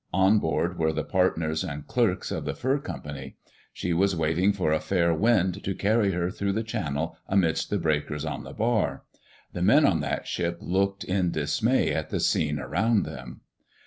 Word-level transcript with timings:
On 0.15 0.39
board 0.39 0.79
were 0.79 0.91
the 0.91 1.03
partners 1.03 1.63
and 1.63 1.85
clerks 1.85 2.31
of 2.31 2.43
the 2.43 2.55
fur 2.55 2.79
company. 2.79 3.35
She 3.71 3.93
was 3.93 4.15
waiting 4.15 4.51
for 4.51 4.71
a 4.73 4.79
fair 4.79 5.13
wind 5.13 5.63
to 5.63 5.75
carry 5.75 6.11
her 6.13 6.31
through 6.31 6.53
the 6.53 6.63
channel 6.63 7.15
amidst 7.27 7.69
the 7.69 7.77
breakers 7.77 8.25
on 8.25 8.43
the 8.43 8.53
bar. 8.53 9.03
The 9.53 9.61
men 9.61 9.85
on 9.85 9.99
that 9.99 10.25
ship 10.25 10.57
looked 10.59 11.03
in 11.03 11.29
dismay 11.29 11.91
at 11.91 12.09
the 12.09 12.19
scene 12.19 12.57
around 12.57 13.03
them. 13.03 13.41